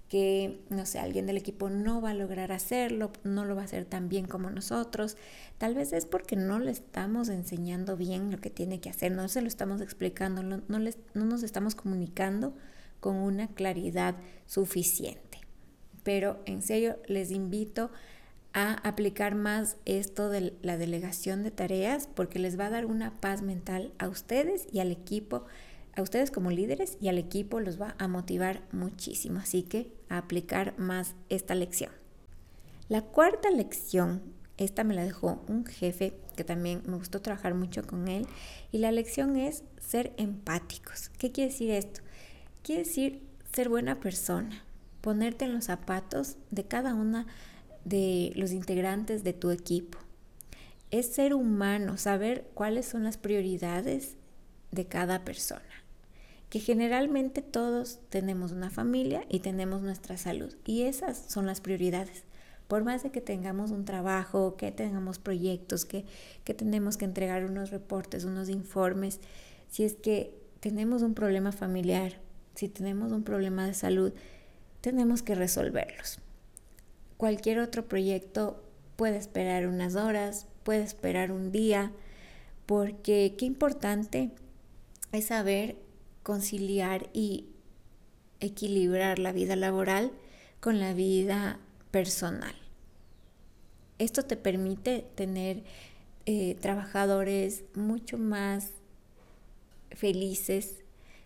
que, 0.07 0.59
no 0.69 0.85
sé, 0.85 0.99
alguien 0.99 1.25
del 1.25 1.37
equipo 1.37 1.71
no 1.71 2.01
va 2.01 2.11
a 2.11 2.13
lograr 2.13 2.51
hacerlo, 2.51 3.11
no 3.23 3.45
lo 3.45 3.55
va 3.55 3.63
a 3.63 3.65
hacer 3.65 3.85
tan 3.85 4.09
bien 4.09 4.27
como 4.27 4.51
nosotros, 4.51 5.17
tal 5.57 5.73
vez 5.73 5.91
es 5.91 6.05
porque 6.05 6.35
no 6.35 6.59
le 6.59 6.69
estamos 6.69 7.29
enseñando 7.29 7.97
bien 7.97 8.29
lo 8.29 8.37
que 8.37 8.51
tiene 8.51 8.79
que 8.79 8.91
hacer, 8.91 9.11
no 9.11 9.27
se 9.27 9.41
lo 9.41 9.47
estamos 9.47 9.81
explicando, 9.81 10.43
no, 10.43 10.61
no 10.67 11.25
nos 11.25 11.41
estamos 11.41 11.73
comunicando 11.73 12.53
con 13.01 13.17
una 13.17 13.49
claridad 13.49 14.15
suficiente. 14.45 15.41
Pero 16.03 16.39
en 16.45 16.61
serio, 16.61 16.97
les 17.07 17.31
invito 17.31 17.91
a 18.53 18.73
aplicar 18.87 19.35
más 19.35 19.77
esto 19.85 20.29
de 20.29 20.53
la 20.61 20.77
delegación 20.77 21.43
de 21.43 21.51
tareas 21.51 22.07
porque 22.13 22.39
les 22.39 22.59
va 22.59 22.67
a 22.67 22.69
dar 22.69 22.85
una 22.85 23.19
paz 23.19 23.41
mental 23.41 23.93
a 23.97 24.07
ustedes 24.07 24.67
y 24.71 24.79
al 24.79 24.91
equipo, 24.91 25.45
a 25.95 26.01
ustedes 26.01 26.31
como 26.31 26.51
líderes 26.51 26.97
y 27.01 27.07
al 27.09 27.17
equipo 27.17 27.59
los 27.59 27.81
va 27.81 27.95
a 27.97 28.07
motivar 28.07 28.61
muchísimo. 28.71 29.39
Así 29.39 29.63
que 29.63 29.91
a 30.09 30.17
aplicar 30.17 30.77
más 30.77 31.15
esta 31.29 31.55
lección. 31.55 31.91
La 32.89 33.01
cuarta 33.01 33.49
lección, 33.51 34.21
esta 34.57 34.83
me 34.83 34.93
la 34.93 35.05
dejó 35.05 35.43
un 35.47 35.65
jefe 35.65 36.13
que 36.35 36.43
también 36.43 36.83
me 36.85 36.97
gustó 36.97 37.21
trabajar 37.21 37.53
mucho 37.53 37.83
con 37.83 38.09
él 38.09 38.27
y 38.71 38.79
la 38.79 38.91
lección 38.91 39.37
es 39.37 39.63
ser 39.79 40.13
empáticos. 40.17 41.09
¿Qué 41.17 41.31
quiere 41.31 41.51
decir 41.51 41.71
esto? 41.71 42.01
Quiere 42.63 42.83
decir 42.83 43.23
ser 43.53 43.69
buena 43.69 43.99
persona, 43.99 44.63
ponerte 45.01 45.45
en 45.45 45.53
los 45.53 45.65
zapatos 45.65 46.37
de 46.51 46.63
cada 46.65 46.93
una 46.93 47.25
de 47.85 48.31
los 48.35 48.51
integrantes 48.51 49.23
de 49.23 49.33
tu 49.33 49.49
equipo. 49.49 49.97
Es 50.91 51.07
ser 51.07 51.33
humano, 51.33 51.97
saber 51.97 52.49
cuáles 52.53 52.85
son 52.85 53.03
las 53.03 53.17
prioridades 53.17 54.15
de 54.71 54.85
cada 54.85 55.25
persona. 55.25 55.61
Que 56.49 56.59
generalmente 56.59 57.41
todos 57.41 57.99
tenemos 58.09 58.51
una 58.51 58.69
familia 58.69 59.25
y 59.27 59.39
tenemos 59.39 59.81
nuestra 59.81 60.17
salud. 60.17 60.53
Y 60.65 60.83
esas 60.83 61.17
son 61.17 61.47
las 61.47 61.61
prioridades. 61.61 62.25
Por 62.67 62.83
más 62.83 63.01
de 63.01 63.09
que 63.09 63.21
tengamos 63.21 63.71
un 63.71 63.85
trabajo, 63.85 64.55
que 64.55 64.71
tengamos 64.71 65.17
proyectos, 65.17 65.85
que, 65.85 66.05
que 66.43 66.53
tenemos 66.53 66.97
que 66.97 67.05
entregar 67.05 67.43
unos 67.45 67.71
reportes, 67.71 68.23
unos 68.23 68.49
informes, 68.49 69.19
si 69.69 69.83
es 69.83 69.95
que 69.95 70.37
tenemos 70.59 71.01
un 71.01 71.15
problema 71.15 71.51
familiar, 71.51 72.19
si 72.55 72.69
tenemos 72.69 73.11
un 73.11 73.23
problema 73.23 73.65
de 73.65 73.73
salud, 73.73 74.13
tenemos 74.81 75.21
que 75.21 75.35
resolverlos. 75.35 76.19
Cualquier 77.17 77.59
otro 77.59 77.87
proyecto 77.87 78.63
puede 78.95 79.17
esperar 79.17 79.67
unas 79.67 79.95
horas, 79.95 80.47
puede 80.63 80.83
esperar 80.83 81.31
un 81.31 81.51
día, 81.51 81.91
porque 82.65 83.35
qué 83.37 83.45
importante 83.45 84.31
es 85.11 85.25
saber 85.25 85.75
conciliar 86.23 87.09
y 87.13 87.47
equilibrar 88.39 89.19
la 89.19 89.31
vida 89.31 89.55
laboral 89.55 90.11
con 90.59 90.79
la 90.79 90.93
vida 90.93 91.59
personal. 91.91 92.55
Esto 93.99 94.23
te 94.23 94.35
permite 94.35 95.05
tener 95.15 95.63
eh, 96.25 96.55
trabajadores 96.59 97.63
mucho 97.75 98.17
más 98.17 98.71
felices, 99.91 100.80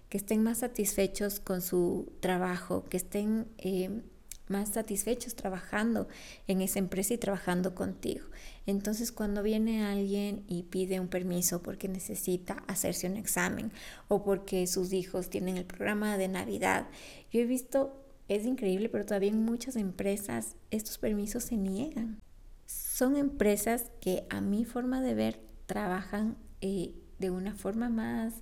que 0.09 0.17
estén 0.17 0.43
más 0.43 0.59
satisfechos 0.59 1.39
con 1.39 1.61
su 1.61 2.11
trabajo, 2.19 2.83
que 2.85 2.97
estén 2.97 3.47
eh, 3.57 4.01
más 4.47 4.69
satisfechos 4.69 5.35
trabajando 5.35 6.07
en 6.47 6.61
esa 6.61 6.79
empresa 6.79 7.13
y 7.13 7.17
trabajando 7.17 7.73
contigo. 7.75 8.25
Entonces 8.65 9.11
cuando 9.11 9.43
viene 9.43 9.83
alguien 9.83 10.43
y 10.47 10.63
pide 10.63 10.99
un 10.99 11.07
permiso 11.07 11.61
porque 11.61 11.87
necesita 11.87 12.63
hacerse 12.67 13.07
un 13.07 13.17
examen 13.17 13.71
o 14.07 14.23
porque 14.23 14.67
sus 14.67 14.93
hijos 14.93 15.29
tienen 15.29 15.57
el 15.57 15.65
programa 15.65 16.17
de 16.17 16.27
Navidad, 16.27 16.87
yo 17.31 17.39
he 17.39 17.45
visto, 17.45 18.03
es 18.27 18.45
increíble, 18.45 18.89
pero 18.89 19.05
todavía 19.05 19.29
en 19.29 19.43
muchas 19.43 19.75
empresas 19.75 20.55
estos 20.71 20.97
permisos 20.97 21.43
se 21.43 21.57
niegan. 21.57 22.19
Son 22.65 23.17
empresas 23.17 23.91
que 23.99 24.25
a 24.29 24.41
mi 24.41 24.65
forma 24.65 25.01
de 25.01 25.13
ver 25.13 25.39
trabajan 25.65 26.37
eh, 26.61 26.93
de 27.19 27.29
una 27.29 27.55
forma 27.55 27.89
más 27.89 28.33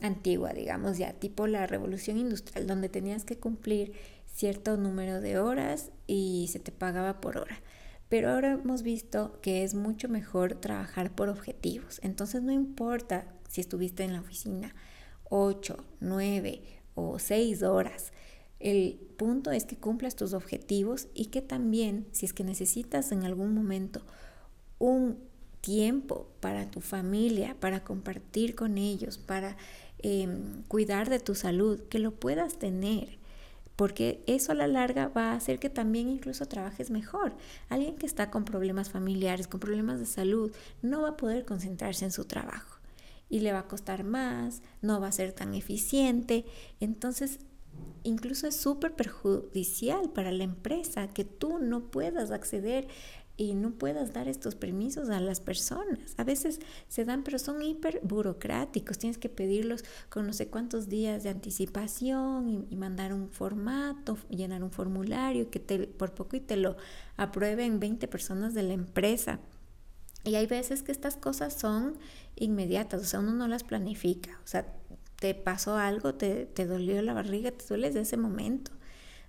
antigua, 0.00 0.52
digamos 0.52 0.98
ya, 0.98 1.12
tipo 1.14 1.46
la 1.46 1.66
revolución 1.66 2.18
industrial, 2.18 2.66
donde 2.66 2.88
tenías 2.88 3.24
que 3.24 3.38
cumplir 3.38 3.92
cierto 4.26 4.76
número 4.76 5.20
de 5.20 5.38
horas 5.38 5.90
y 6.06 6.48
se 6.52 6.58
te 6.58 6.72
pagaba 6.72 7.20
por 7.20 7.38
hora. 7.38 7.60
Pero 8.08 8.30
ahora 8.30 8.52
hemos 8.52 8.82
visto 8.82 9.38
que 9.40 9.64
es 9.64 9.74
mucho 9.74 10.08
mejor 10.08 10.54
trabajar 10.54 11.14
por 11.14 11.28
objetivos. 11.28 12.00
Entonces 12.02 12.42
no 12.42 12.52
importa 12.52 13.26
si 13.48 13.60
estuviste 13.60 14.04
en 14.04 14.12
la 14.12 14.20
oficina 14.20 14.74
8, 15.30 15.84
9 16.00 16.62
o 16.94 17.18
6 17.18 17.62
horas. 17.62 18.12
El 18.60 18.98
punto 19.16 19.50
es 19.50 19.64
que 19.64 19.76
cumplas 19.76 20.16
tus 20.16 20.32
objetivos 20.32 21.08
y 21.14 21.26
que 21.26 21.42
también, 21.42 22.06
si 22.12 22.26
es 22.26 22.32
que 22.32 22.44
necesitas 22.44 23.12
en 23.12 23.24
algún 23.24 23.54
momento 23.54 24.02
un 24.78 25.18
tiempo 25.60 26.28
para 26.40 26.70
tu 26.70 26.80
familia, 26.80 27.56
para 27.58 27.84
compartir 27.84 28.54
con 28.54 28.76
ellos, 28.76 29.18
para 29.18 29.56
Em, 30.06 30.64
cuidar 30.68 31.08
de 31.08 31.18
tu 31.18 31.34
salud, 31.34 31.80
que 31.88 31.98
lo 31.98 32.14
puedas 32.14 32.58
tener, 32.58 33.16
porque 33.74 34.22
eso 34.26 34.52
a 34.52 34.54
la 34.54 34.66
larga 34.66 35.08
va 35.08 35.32
a 35.32 35.36
hacer 35.36 35.58
que 35.58 35.70
también 35.70 36.10
incluso 36.10 36.44
trabajes 36.44 36.90
mejor. 36.90 37.32
Alguien 37.70 37.96
que 37.96 38.04
está 38.04 38.30
con 38.30 38.44
problemas 38.44 38.90
familiares, 38.90 39.48
con 39.48 39.60
problemas 39.60 40.00
de 40.00 40.04
salud, 40.04 40.52
no 40.82 41.00
va 41.00 41.08
a 41.08 41.16
poder 41.16 41.46
concentrarse 41.46 42.04
en 42.04 42.12
su 42.12 42.26
trabajo 42.26 42.80
y 43.30 43.40
le 43.40 43.52
va 43.52 43.60
a 43.60 43.66
costar 43.66 44.04
más, 44.04 44.60
no 44.82 45.00
va 45.00 45.06
a 45.06 45.12
ser 45.12 45.32
tan 45.32 45.54
eficiente. 45.54 46.44
Entonces, 46.80 47.38
incluso 48.02 48.46
es 48.46 48.56
súper 48.56 48.92
perjudicial 48.92 50.10
para 50.10 50.32
la 50.32 50.44
empresa 50.44 51.08
que 51.08 51.24
tú 51.24 51.60
no 51.60 51.90
puedas 51.90 52.30
acceder 52.30 52.88
y 53.36 53.54
no 53.54 53.72
puedas 53.72 54.12
dar 54.12 54.28
estos 54.28 54.54
permisos 54.54 55.10
a 55.10 55.18
las 55.20 55.40
personas. 55.40 56.14
A 56.16 56.24
veces 56.24 56.60
se 56.88 57.04
dan, 57.04 57.24
pero 57.24 57.38
son 57.38 57.62
hiper 57.62 58.00
burocráticos. 58.04 58.98
Tienes 58.98 59.18
que 59.18 59.28
pedirlos 59.28 59.84
con 60.08 60.26
no 60.26 60.32
sé 60.32 60.48
cuántos 60.48 60.88
días 60.88 61.24
de 61.24 61.30
anticipación 61.30 62.66
y, 62.70 62.76
mandar 62.76 63.12
un 63.12 63.30
formato, 63.30 64.18
llenar 64.28 64.62
un 64.62 64.70
formulario 64.70 65.50
que 65.50 65.58
te, 65.58 65.86
por 65.86 66.14
poco 66.14 66.36
y 66.36 66.40
te 66.40 66.56
lo 66.56 66.76
aprueben 67.16 67.80
20 67.80 68.06
personas 68.08 68.54
de 68.54 68.62
la 68.62 68.74
empresa. 68.74 69.40
Y 70.22 70.36
hay 70.36 70.46
veces 70.46 70.82
que 70.82 70.92
estas 70.92 71.16
cosas 71.16 71.54
son 71.54 71.98
inmediatas, 72.36 73.02
o 73.02 73.04
sea, 73.04 73.20
uno 73.20 73.32
no 73.32 73.48
las 73.48 73.64
planifica. 73.64 74.38
O 74.44 74.46
sea, 74.46 74.66
te 75.18 75.34
pasó 75.34 75.76
algo, 75.76 76.14
te, 76.14 76.46
te 76.46 76.66
dolió 76.66 77.02
la 77.02 77.14
barriga, 77.14 77.50
te 77.50 77.64
duele 77.66 77.88
desde 77.88 78.02
ese 78.02 78.16
momento. 78.16 78.70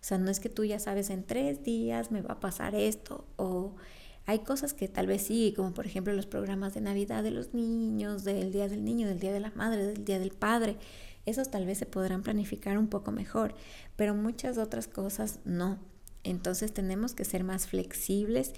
O 0.06 0.08
sea, 0.08 0.20
no 0.20 0.30
es 0.30 0.40
que 0.40 0.50
tú 0.50 0.64
ya 0.64 0.78
sabes 0.78 1.10
en 1.10 1.24
tres 1.24 1.64
días 1.64 2.12
me 2.12 2.22
va 2.22 2.36
a 2.36 2.40
pasar 2.40 2.76
esto 2.76 3.26
o 3.38 3.76
hay 4.26 4.40
cosas 4.40 4.74
que 4.74 4.88
tal 4.88 5.08
vez 5.08 5.24
sí, 5.24 5.54
como 5.56 5.74
por 5.74 5.86
ejemplo 5.86 6.14
los 6.14 6.26
programas 6.26 6.74
de 6.74 6.82
Navidad 6.82 7.24
de 7.24 7.32
los 7.32 7.54
niños, 7.54 8.24
del 8.24 8.52
Día 8.52 8.68
del 8.68 8.84
Niño, 8.84 9.08
del 9.08 9.20
Día 9.20 9.32
de 9.32 9.40
la 9.40 9.52
Madre, 9.52 9.86
del 9.86 10.04
Día 10.04 10.20
del 10.20 10.32
Padre. 10.32 10.78
Esos 11.26 11.50
tal 11.52 11.66
vez 11.66 11.78
se 11.78 11.86
podrán 11.86 12.24
planificar 12.24 12.78
un 12.78 12.88
poco 12.88 13.12
mejor, 13.12 13.56
pero 13.96 14.16
muchas 14.16 14.58
otras 14.58 14.88
cosas 14.88 15.40
no. 15.46 15.80
Entonces 16.24 16.74
tenemos 16.74 17.14
que 17.14 17.26
ser 17.26 17.44
más 17.44 17.68
flexibles 17.68 18.54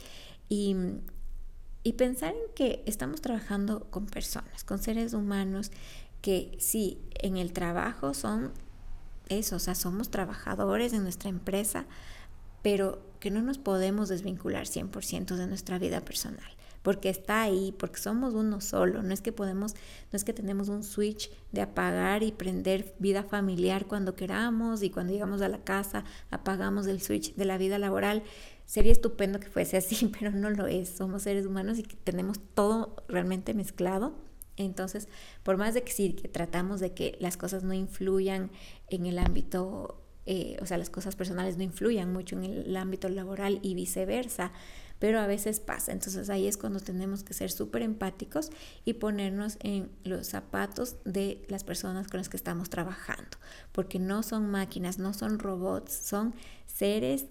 y, 0.48 0.76
y 1.84 1.94
pensar 1.94 2.34
en 2.34 2.54
que 2.56 2.84
estamos 2.86 3.22
trabajando 3.22 3.90
con 3.90 4.06
personas, 4.06 4.64
con 4.64 4.80
seres 4.80 5.14
humanos 5.14 5.72
que 6.22 6.56
sí, 6.60 7.00
en 7.16 7.38
el 7.38 7.54
trabajo 7.54 8.14
son 8.14 8.52
eso, 9.30 9.58
o 9.58 9.60
sea, 9.60 9.76
somos 9.76 10.10
trabajadores 10.10 10.94
en 10.94 11.04
nuestra 11.04 11.30
empresa, 11.30 11.86
pero 12.62 13.02
que 13.20 13.32
no 13.32 13.42
nos 13.42 13.58
podemos 13.58 14.10
desvincular 14.10 14.66
100% 14.66 15.36
de 15.36 15.48
nuestra 15.48 15.80
vida 15.80 16.02
personal, 16.02 16.50
porque 16.82 17.10
está 17.10 17.42
ahí, 17.42 17.74
porque 17.78 18.00
somos 18.00 18.34
uno 18.34 18.62
solo, 18.62 19.04
no 19.04 19.14
es 19.14 19.22
que 19.22 19.32
podemos, 19.32 19.74
no 20.12 20.18
es 20.18 20.24
que 20.24 20.34
tenemos 20.34 20.70
un 20.70 20.84
switch 20.84 21.32
de 21.52 21.62
apagar 21.62 22.24
y 22.24 22.32
prender 22.32 22.96
vida 23.00 23.24
familiar 23.24 23.86
cuando 23.86 24.16
queramos 24.16 24.84
y 24.84 24.90
cuando 24.90 25.14
llegamos 25.14 25.42
a 25.42 25.50
la 25.50 25.64
casa 25.64 26.06
apagamos 26.30 26.88
el 26.88 27.02
switch 27.02 27.36
de 27.36 27.46
la 27.46 27.58
vida 27.58 27.78
laboral. 27.80 28.24
Sería 28.66 28.92
estupendo 28.92 29.40
que 29.40 29.50
fuese 29.50 29.78
así, 29.78 30.12
pero 30.20 30.32
no 30.32 30.50
lo 30.50 30.68
es. 30.68 30.90
Somos 30.90 31.24
seres 31.24 31.46
humanos 31.46 31.80
y 31.80 31.84
tenemos 31.84 32.40
todo 32.54 32.96
realmente 33.08 33.54
mezclado. 33.54 34.14
Entonces, 34.58 35.08
por 35.44 35.58
más 35.58 35.74
de 35.74 35.84
que 35.84 35.92
sí, 35.92 36.14
que 36.14 36.28
tratamos 36.28 36.80
de 36.80 36.94
que 36.94 37.16
las 37.20 37.38
cosas 37.38 37.64
no 37.64 37.74
influyan 37.74 38.52
en 38.90 39.06
el 39.06 39.20
ámbito 39.20 40.04
eh, 40.30 40.58
o 40.62 40.66
sea, 40.66 40.78
las 40.78 40.90
cosas 40.90 41.16
personales 41.16 41.56
no 41.56 41.64
influyan 41.64 42.12
mucho 42.12 42.36
en 42.36 42.44
el 42.44 42.76
ámbito 42.76 43.08
laboral 43.08 43.60
y 43.62 43.76
viceversa, 43.76 44.52
pero 45.00 45.22
a 45.22 45.26
veces 45.26 45.62
pasa. 45.62 45.94
Entonces 45.94 46.30
ahí 46.30 46.48
es 46.48 46.58
cuando 46.58 46.82
tenemos 46.82 47.24
que 47.24 47.34
ser 47.34 47.50
súper 47.50 47.82
empáticos 47.82 48.50
y 48.84 48.96
ponernos 48.96 49.58
en 49.62 49.90
los 50.04 50.28
zapatos 50.28 50.98
de 51.06 51.46
las 51.48 51.64
personas 51.64 52.10
con 52.10 52.18
las 52.18 52.28
que 52.28 52.36
estamos 52.36 52.70
trabajando, 52.70 53.38
porque 53.72 54.00
no 54.00 54.22
son 54.22 54.52
máquinas, 54.52 55.00
no 55.00 55.14
son 55.14 55.40
robots, 55.40 55.94
son 55.94 56.36
seres, 56.66 57.26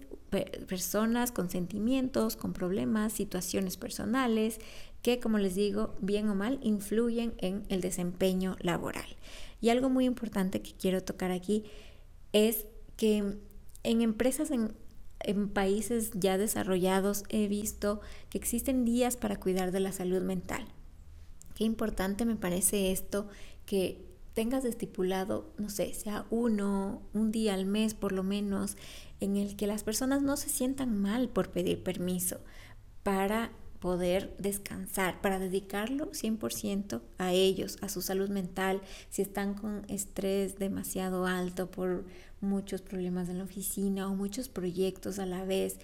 personas 0.67 1.31
con 1.31 1.51
sentimientos, 1.51 2.35
con 2.35 2.51
problemas, 2.51 3.13
situaciones 3.13 3.77
personales 3.77 4.59
que, 5.03 5.19
como 5.19 5.37
les 5.37 5.53
digo, 5.53 5.95
bien 6.01 6.29
o 6.29 6.35
mal, 6.35 6.59
influyen 6.63 7.35
en 7.37 7.63
el 7.69 7.81
desempeño 7.81 8.57
laboral. 8.59 9.05
Y 9.61 9.69
algo 9.69 9.89
muy 9.89 10.05
importante 10.05 10.63
que 10.63 10.73
quiero 10.73 11.03
tocar 11.03 11.31
aquí 11.31 11.63
es 12.33 12.65
que 12.97 13.37
en 13.83 14.01
empresas 14.01 14.51
en, 14.51 14.75
países 15.49 16.11
ya 16.13 16.37
desarrollados 16.37 17.23
he 17.29 17.47
visto 17.47 18.01
que 18.29 18.37
existen 18.37 18.85
días 18.85 19.17
para 19.17 19.37
cuidar 19.37 19.71
de 19.71 19.79
la 19.79 19.91
salud 19.91 20.21
mental. 20.21 20.67
Qué 21.55 21.63
importante 21.63 22.23
me 22.25 22.35
parece 22.35 22.91
esto 22.91 23.27
que 23.65 24.05
tengas 24.33 24.63
estipulado, 24.63 25.51
no 25.57 25.69
sé, 25.69 25.93
sea 25.95 26.25
uno, 26.29 27.01
un 27.13 27.31
día 27.31 27.55
al 27.55 27.65
mes 27.65 27.95
por 27.95 28.11
lo 28.11 28.21
menos, 28.21 28.77
en 29.19 29.37
el 29.37 29.55
que 29.55 29.65
las 29.65 29.83
personas 29.83 30.21
no 30.21 30.37
se 30.37 30.49
sientan 30.49 31.01
mal 31.01 31.29
por 31.29 31.49
pedir 31.49 31.81
permiso 31.81 32.39
para 33.01 33.51
poder 33.79 34.35
descansar, 34.37 35.21
para 35.21 35.39
dedicarlo 35.39 36.11
100% 36.11 37.01
a 37.17 37.31
ellos, 37.31 37.77
a 37.81 37.89
su 37.89 38.01
salud 38.01 38.29
mental, 38.29 38.81
si 39.09 39.21
están 39.21 39.53
con 39.53 39.85
estrés 39.87 40.57
demasiado 40.57 41.25
alto 41.25 41.69
por 41.69 42.05
muchos 42.41 42.81
problemas 42.81 43.29
en 43.29 43.39
la 43.39 43.43
oficina 43.43 44.09
o 44.09 44.15
muchos 44.15 44.49
proyectos 44.49 45.19
a 45.19 45.25
la 45.25 45.43
vez, 45.43 45.79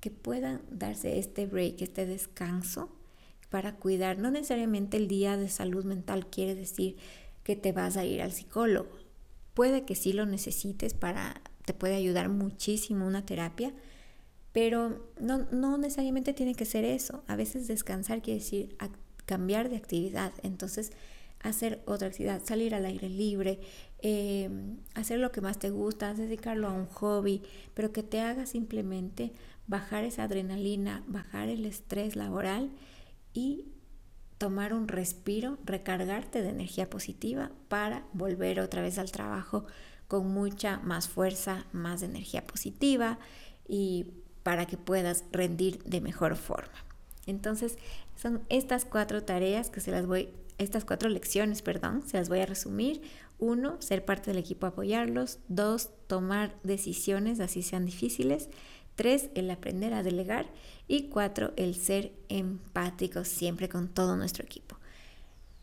que 0.00 0.10
puedan 0.10 0.62
darse 0.70 1.18
este 1.18 1.46
break, 1.46 1.82
este 1.82 2.06
descanso 2.06 2.90
para 3.50 3.76
cuidar. 3.76 4.18
No 4.18 4.30
necesariamente 4.30 4.96
el 4.96 5.08
día 5.08 5.36
de 5.36 5.48
salud 5.48 5.84
mental 5.84 6.26
quiere 6.26 6.54
decir 6.54 6.96
que 7.42 7.56
te 7.56 7.72
vas 7.72 7.96
a 7.96 8.04
ir 8.04 8.22
al 8.22 8.32
psicólogo. 8.32 8.90
Puede 9.54 9.84
que 9.84 9.96
sí 9.96 10.12
lo 10.12 10.26
necesites 10.26 10.94
para, 10.94 11.42
te 11.64 11.74
puede 11.74 11.96
ayudar 11.96 12.28
muchísimo 12.28 13.06
una 13.06 13.26
terapia, 13.26 13.72
pero 14.52 15.12
no, 15.20 15.46
no 15.50 15.78
necesariamente 15.78 16.32
tiene 16.32 16.54
que 16.54 16.64
ser 16.64 16.84
eso. 16.84 17.24
A 17.26 17.36
veces 17.36 17.66
descansar 17.66 18.22
quiere 18.22 18.40
decir 18.40 18.76
cambiar 19.26 19.68
de 19.68 19.76
actividad. 19.76 20.32
Entonces, 20.42 20.92
hacer 21.40 21.82
otra 21.86 22.08
actividad, 22.08 22.42
salir 22.44 22.74
al 22.74 22.84
aire 22.84 23.08
libre, 23.08 23.60
em, 24.00 24.78
hacer 24.94 25.18
lo 25.18 25.32
que 25.32 25.40
más 25.40 25.58
te 25.58 25.70
gusta, 25.70 26.14
dedicarlo 26.14 26.68
a 26.68 26.72
un 26.72 26.86
hobby, 26.86 27.42
pero 27.74 27.92
que 27.92 28.02
te 28.02 28.20
haga 28.20 28.46
simplemente 28.46 29.32
bajar 29.66 30.04
esa 30.04 30.24
adrenalina, 30.24 31.04
bajar 31.06 31.48
el 31.48 31.64
estrés 31.66 32.16
laboral 32.16 32.70
y 33.32 33.66
tomar 34.38 34.72
un 34.72 34.88
respiro, 34.88 35.58
recargarte 35.64 36.42
de 36.42 36.50
energía 36.50 36.88
positiva 36.88 37.50
para 37.68 38.04
volver 38.12 38.60
otra 38.60 38.82
vez 38.82 38.98
al 38.98 39.10
trabajo 39.10 39.66
con 40.06 40.32
mucha 40.32 40.78
más 40.78 41.08
fuerza, 41.08 41.66
más 41.72 42.02
energía 42.02 42.46
positiva 42.46 43.18
y 43.68 44.06
para 44.42 44.66
que 44.66 44.78
puedas 44.78 45.24
rendir 45.30 45.82
de 45.84 46.00
mejor 46.00 46.36
forma. 46.36 46.72
Entonces, 47.26 47.76
son 48.16 48.40
estas 48.48 48.86
cuatro 48.86 49.22
tareas 49.22 49.68
que 49.68 49.80
se 49.80 49.90
las 49.90 50.06
voy 50.06 50.30
estas 50.58 50.84
cuatro 50.84 51.08
lecciones, 51.08 51.62
perdón, 51.62 52.02
se 52.06 52.18
las 52.18 52.28
voy 52.28 52.40
a 52.40 52.46
resumir. 52.46 53.00
Uno, 53.38 53.80
ser 53.80 54.04
parte 54.04 54.30
del 54.30 54.38
equipo, 54.38 54.66
apoyarlos. 54.66 55.38
Dos, 55.48 55.90
tomar 56.08 56.56
decisiones, 56.64 57.40
así 57.40 57.62
sean 57.62 57.86
difíciles. 57.86 58.48
Tres, 58.96 59.30
el 59.36 59.50
aprender 59.50 59.94
a 59.94 60.02
delegar. 60.02 60.46
Y 60.88 61.04
cuatro, 61.04 61.52
el 61.56 61.76
ser 61.76 62.12
empático 62.28 63.24
siempre 63.24 63.68
con 63.68 63.88
todo 63.88 64.16
nuestro 64.16 64.44
equipo. 64.44 64.76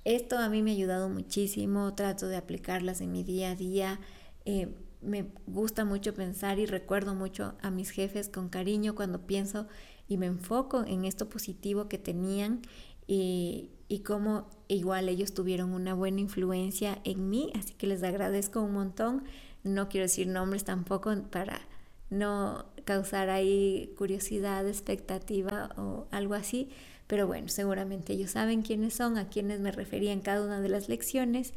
Esto 0.06 0.38
a 0.38 0.50
mí 0.50 0.62
me 0.62 0.72
ha 0.72 0.76
ayudado 0.76 1.10
muchísimo, 1.10 1.94
trato 1.96 2.28
de 2.28 2.38
aplicarlas 2.38 3.02
en 3.02 3.12
mi 3.12 3.24
día 3.24 3.52
a 3.52 3.56
día. 3.56 4.00
Eh, 4.46 4.70
me 5.02 5.26
gusta 5.46 5.84
mucho 5.84 6.14
pensar 6.14 6.58
y 6.60 6.66
recuerdo 6.66 7.16
mucho 7.16 7.56
a 7.62 7.70
mis 7.70 7.90
jefes 7.90 8.30
con 8.30 8.50
cariño 8.50 8.96
cuando 8.96 9.26
pienso 9.28 9.68
y 10.08 10.18
me 10.18 10.28
enfoco 10.28 10.84
en 10.86 11.06
esto 11.06 11.28
positivo 11.28 11.90
que 11.90 11.98
tenían 11.98 12.62
y, 13.08 13.70
y 13.88 14.00
cómo 14.00 14.50
igual 14.67 15.10
ellos 15.10 15.34
tuvieron 15.34 15.74
una 15.74 15.93
buena 15.93 16.21
influencia 16.21 17.00
en 17.04 17.30
mí, 17.30 17.52
así 17.56 17.74
que 17.74 17.88
les 17.88 18.04
agradezco 18.04 18.62
un 18.62 18.74
montón. 18.74 19.24
No 19.63 19.89
quiero 19.89 20.06
decir 20.06 20.28
nombres 20.28 20.63
tampoco 20.63 21.13
para 21.30 21.62
no 22.10 22.65
causar 22.86 23.30
ahí 23.30 23.93
curiosidad, 23.98 24.67
expectativa 24.67 25.71
o 25.78 26.08
algo 26.12 26.34
así, 26.34 26.69
pero 27.08 27.28
bueno, 27.28 27.50
seguramente 27.50 28.13
ellos 28.13 28.32
saben 28.32 28.62
quiénes 28.62 28.93
son, 28.95 29.17
a 29.17 29.30
quiénes 29.30 29.60
me 29.60 29.71
refería 29.71 30.12
en 30.12 30.21
cada 30.21 30.43
una 30.43 30.62
de 30.62 30.69
las 30.69 30.89
lecciones, 30.89 31.54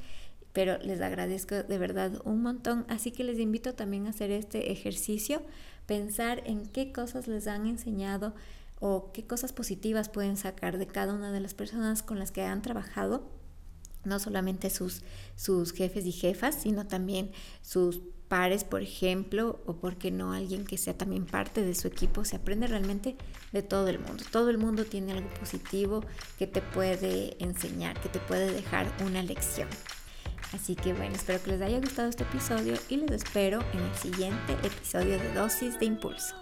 pero 0.52 0.78
les 0.78 1.00
agradezco 1.00 1.54
de 1.62 1.78
verdad 1.78 2.20
un 2.24 2.42
montón, 2.42 2.84
así 2.88 3.10
que 3.12 3.24
les 3.24 3.38
invito 3.38 3.74
también 3.74 4.06
a 4.06 4.10
hacer 4.10 4.30
este 4.30 4.72
ejercicio, 4.72 5.42
pensar 5.86 6.42
en 6.46 6.66
qué 6.66 6.92
cosas 6.92 7.28
les 7.28 7.46
han 7.46 7.66
enseñado 7.66 8.34
o 8.80 9.12
qué 9.12 9.26
cosas 9.26 9.52
positivas 9.52 10.08
pueden 10.08 10.36
sacar 10.36 10.78
de 10.78 10.86
cada 10.86 11.12
una 11.14 11.32
de 11.32 11.40
las 11.40 11.54
personas 11.54 12.02
con 12.02 12.18
las 12.18 12.30
que 12.30 12.42
han 12.42 12.62
trabajado, 12.62 13.28
no 14.04 14.18
solamente 14.18 14.70
sus, 14.70 15.02
sus 15.36 15.72
jefes 15.72 16.06
y 16.06 16.12
jefas, 16.12 16.54
sino 16.62 16.86
también 16.86 17.32
sus 17.62 18.00
pares, 18.28 18.62
por 18.62 18.82
ejemplo, 18.82 19.60
o 19.66 19.76
porque 19.76 20.10
no 20.10 20.32
alguien 20.32 20.64
que 20.64 20.78
sea 20.78 20.96
también 20.96 21.26
parte 21.26 21.62
de 21.62 21.74
su 21.74 21.88
equipo. 21.88 22.24
Se 22.24 22.36
aprende 22.36 22.66
realmente 22.66 23.16
de 23.52 23.62
todo 23.62 23.88
el 23.88 23.98
mundo. 23.98 24.22
Todo 24.30 24.50
el 24.50 24.58
mundo 24.58 24.84
tiene 24.84 25.12
algo 25.12 25.28
positivo 25.40 26.04
que 26.38 26.46
te 26.46 26.60
puede 26.60 27.42
enseñar, 27.42 28.00
que 28.00 28.08
te 28.08 28.20
puede 28.20 28.52
dejar 28.52 28.86
una 29.04 29.22
lección. 29.22 29.68
Así 30.52 30.76
que 30.76 30.94
bueno, 30.94 31.14
espero 31.14 31.42
que 31.42 31.50
les 31.50 31.62
haya 31.62 31.78
gustado 31.78 32.08
este 32.08 32.22
episodio 32.22 32.74
y 32.88 32.96
les 32.96 33.10
espero 33.10 33.60
en 33.72 33.80
el 33.80 33.94
siguiente 33.96 34.52
episodio 34.62 35.18
de 35.18 35.34
Dosis 35.34 35.78
de 35.78 35.86
Impulso. 35.86 36.34